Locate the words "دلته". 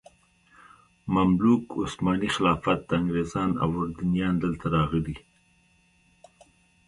4.43-4.65